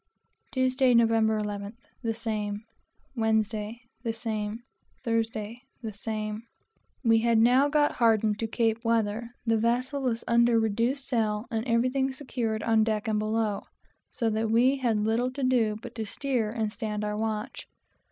Tuesday, 0.49 0.95
Nov. 0.95 1.09
11th. 1.09 1.75
The 2.01 2.15
same. 2.15 2.63
Wednesday, 3.15 3.81
Nov. 3.83 3.83
12th. 3.83 4.03
The 4.03 4.13
same. 4.13 4.59
Thursday, 5.03 5.61
Nov. 5.83 5.93
13th. 5.93 5.93
The 5.93 5.93
same. 5.95 6.43
We 7.03 7.19
had 7.19 7.37
now 7.37 7.69
got 7.69 7.91
hardened 7.91 8.39
to 8.39 8.47
Cape 8.47 8.83
weather, 8.83 9.29
the 9.45 9.59
vessel 9.59 10.01
was 10.01 10.23
under 10.27 10.59
reduced 10.59 11.07
sail, 11.07 11.45
and 11.51 11.63
everything 11.67 12.11
secured 12.11 12.63
on 12.63 12.83
deck 12.83 13.07
and 13.07 13.19
below, 13.19 13.61
so 14.09 14.31
that 14.31 14.49
we 14.49 14.77
had 14.77 14.97
little 14.97 15.29
to 15.33 15.43
do 15.43 15.77
but 15.83 15.93
steer 16.07 16.49
and 16.49 16.71
to 16.71 16.73
stand 16.73 17.03
our 17.03 17.15
watch. 17.15 17.67